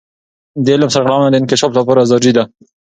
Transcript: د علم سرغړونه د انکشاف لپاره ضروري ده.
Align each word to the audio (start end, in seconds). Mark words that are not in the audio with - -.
د 0.63 0.65
علم 0.75 0.89
سرغړونه 0.95 1.27
د 1.31 1.35
انکشاف 1.41 1.71
لپاره 1.75 2.07
ضروري 2.09 2.31
ده. 2.37 2.43